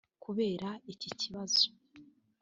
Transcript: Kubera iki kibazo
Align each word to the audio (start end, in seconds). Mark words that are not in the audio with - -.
Kubera 0.23 0.69
iki 0.93 1.09
kibazo 1.21 1.65